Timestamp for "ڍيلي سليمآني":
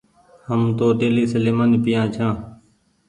0.99-1.77